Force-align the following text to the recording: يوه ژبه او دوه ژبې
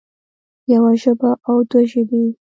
يوه 0.73 0.91
ژبه 1.03 1.31
او 1.49 1.55
دوه 1.69 1.81
ژبې 1.91 2.23